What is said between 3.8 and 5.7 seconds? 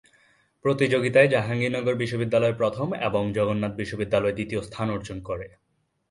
বিশ্ববিদ্যালয় দ্বিতীয় স্থান অর্জন করে।